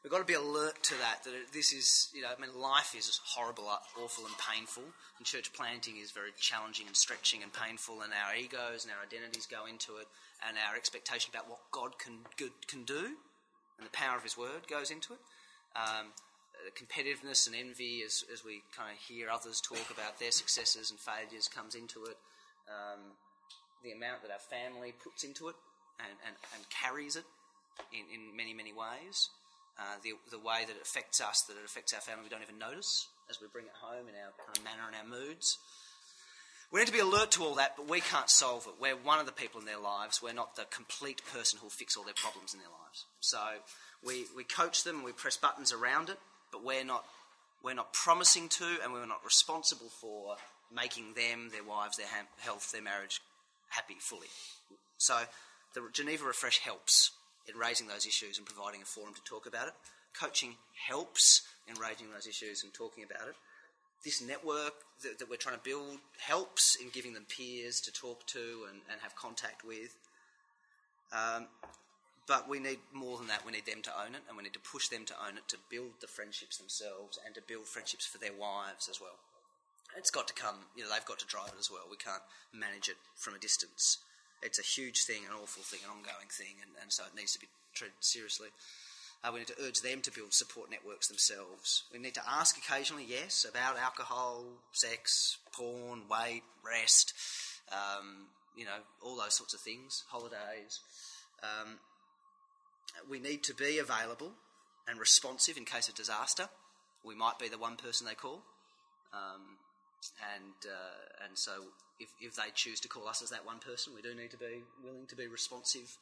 [0.03, 1.23] we've got to be alert to that.
[1.23, 4.83] That this is, you know, I mean, life is horrible, awful, and painful,
[5.17, 9.01] and church planting is very challenging and stretching and painful, and our egos and our
[9.05, 10.07] identities go into it,
[10.47, 12.19] and our expectation about what God can
[12.67, 13.15] can do,
[13.77, 15.19] and the power of His Word goes into it.
[15.75, 16.13] Um,
[16.71, 20.99] competitiveness and envy, as, as we kind of hear others talk about their successes and
[20.99, 22.17] failures, comes into it.
[22.67, 23.13] Um,
[23.83, 25.55] the amount that our family puts into it
[25.99, 27.25] and, and, and carries it
[27.91, 29.29] in, in many, many ways.
[29.77, 32.43] Uh, the, the way that it affects us, that it affects our family, we don't
[32.43, 35.57] even notice as we bring it home in our kind of manner and our moods.
[36.71, 38.81] We need to be alert to all that, but we can't solve it.
[38.81, 40.21] We're one of the people in their lives.
[40.21, 43.05] We're not the complete person who'll fix all their problems in their lives.
[43.19, 43.39] So
[44.05, 46.17] we, we coach them, we press buttons around it,
[46.53, 47.03] but we're not,
[47.63, 50.37] we're not promising to, and we're not responsible for
[50.73, 53.19] making them, their wives, their health, their marriage
[53.69, 54.27] happy fully.
[54.97, 55.17] So
[55.73, 57.11] the Geneva Refresh helps
[57.49, 59.73] in raising those issues and providing a forum to talk about it.
[60.17, 60.55] Coaching
[60.87, 63.35] helps in raising those issues and talking about it
[64.03, 68.25] this network that, that, we're trying to build helps in giving them peers to talk
[68.27, 69.95] to and, and have contact with.
[71.13, 71.47] Um,
[72.27, 73.45] but we need more than that.
[73.45, 75.47] We need them to own it, and we need to push them to own it
[75.49, 79.19] to build the friendships themselves and to build friendships for their wives as well.
[79.97, 81.83] It's got to come, you know, they've got to drive it as well.
[81.89, 83.99] We can't manage it from a distance.
[84.41, 87.33] It's a huge thing, an awful thing, an ongoing thing, and, and so it needs
[87.33, 88.49] to be treated seriously.
[89.23, 91.83] Uh, we need to urge them to build support networks themselves.
[91.93, 94.43] We need to ask occasionally, yes, about alcohol,
[94.73, 97.13] sex, porn, weight, rest,
[97.71, 100.81] um, you know, all those sorts of things, holidays.
[101.41, 101.79] Um,
[103.09, 104.31] we need to be available
[104.87, 106.49] and responsive in case of disaster.
[107.05, 108.43] We might be the one person they call.
[109.13, 109.57] Um,
[110.35, 111.51] and uh, and so
[111.99, 114.37] if, if they choose to call us as that one person, we do need to
[114.37, 115.97] be willing to be responsive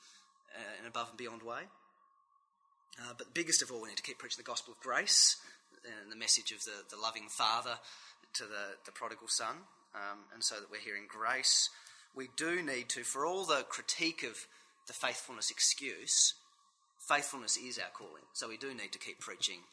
[0.55, 1.61] uh, in above and beyond way.
[2.99, 5.37] Uh, but biggest of all, we need to keep preaching the gospel of grace
[5.85, 7.77] and the message of the, the loving Father
[8.33, 9.55] to the, the prodigal son,
[9.95, 11.69] um, and so that we're hearing grace.
[12.15, 14.47] We do need to, for all the critique of
[14.87, 16.33] the faithfulness excuse,
[17.07, 18.23] faithfulness is our calling.
[18.33, 19.65] So we do need to keep preaching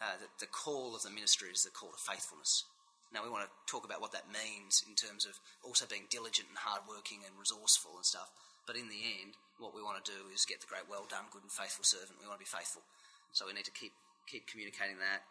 [0.00, 2.64] uh, that the call of the ministry is the call to faithfulness.
[3.12, 6.50] Now, we want to talk about what that means in terms of also being diligent
[6.50, 8.28] and hardworking and resourceful and stuff.
[8.66, 11.30] But in the end, what we want to do is get the great, well done,
[11.30, 12.18] good and faithful servant.
[12.18, 12.82] We want to be faithful.
[13.30, 13.94] So we need to keep,
[14.26, 15.22] keep communicating that,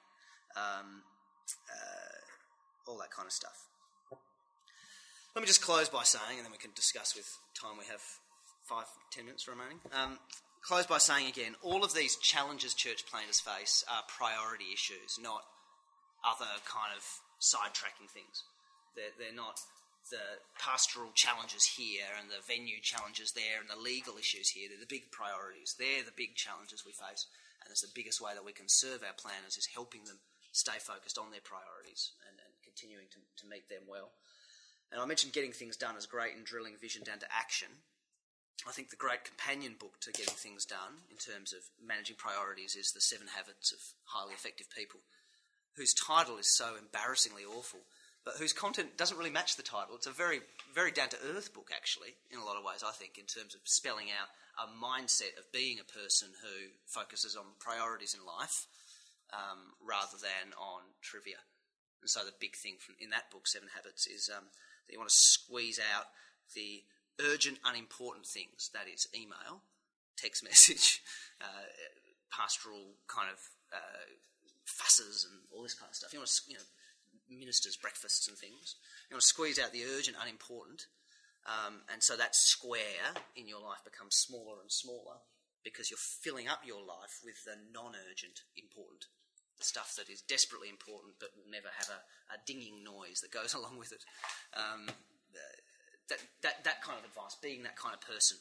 [0.56, 1.04] um,
[1.68, 3.68] uh, all that kind of stuff.
[5.36, 7.26] Let me just close by saying, and then we can discuss with
[7.58, 8.06] time we have
[8.64, 9.82] five, ten minutes remaining.
[9.92, 10.20] Um,
[10.66, 15.44] close by saying again, all of these challenges church planters face are priority issues, not
[16.24, 17.04] other kind of
[17.44, 18.44] sidetracking things.
[18.96, 19.60] They're, they're not
[20.12, 24.68] the pastoral challenges here and the venue challenges there and the legal issues here.
[24.68, 25.76] They're the big priorities.
[25.80, 27.28] They're the big challenges we face.
[27.64, 30.20] And it's the biggest way that we can serve our planners is helping them
[30.52, 34.12] stay focused on their priorities and, and continuing to, to meet them well.
[34.92, 37.72] And I mentioned getting things done is great and drilling vision down to action.
[38.68, 42.76] I think the great companion book to getting things done in terms of managing priorities
[42.76, 45.02] is The Seven Habits of Highly Effective People,
[45.76, 47.84] whose title is so embarrassingly awful,
[48.24, 49.96] but whose content doesn't really match the title.
[49.96, 50.40] It's a very,
[50.74, 53.54] very down to earth book, actually, in a lot of ways, I think, in terms
[53.54, 58.68] of spelling out a mindset of being a person who focuses on priorities in life
[59.34, 61.42] um, rather than on trivia.
[62.00, 64.46] And so the big thing from, in that book, Seven Habits, is um,
[64.86, 66.06] that you want to squeeze out
[66.56, 66.84] the
[67.22, 68.70] urgent, unimportant things.
[68.74, 69.62] That is email,
[70.18, 71.02] text message,
[71.42, 71.68] uh,
[72.32, 73.40] pastoral kind of
[73.74, 74.06] uh,
[74.66, 76.14] fusses, and all this kind of stuff.
[76.14, 76.68] You want to, you know,
[77.30, 78.76] ministers' breakfasts and things.
[79.10, 80.88] You want to squeeze out the urgent, unimportant,
[81.46, 85.20] um, and so that square in your life becomes smaller and smaller
[85.64, 89.08] because you're filling up your life with the non-urgent, important
[89.60, 92.00] stuff that is desperately important but will never have a,
[92.36, 94.04] a dinging noise that goes along with it.
[94.56, 94.88] Um,
[96.10, 98.38] that, that, that kind of advice, being that kind of person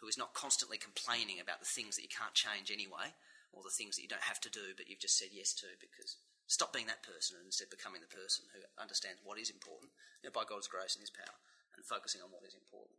[0.00, 3.12] who is not constantly complaining about the things that you can't change anyway,
[3.54, 5.70] or the things that you don't have to do but you've just said yes to
[5.78, 6.18] because
[6.50, 10.28] stop being that person and instead becoming the person who understands what is important you
[10.28, 11.38] know, by God's grace and His power
[11.78, 12.98] and focusing on what is important.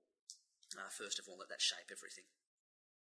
[0.73, 2.25] Uh, first of all, let that shape everything.